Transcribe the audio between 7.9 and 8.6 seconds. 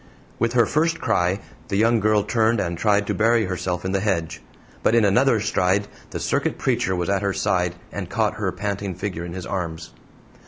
and caught her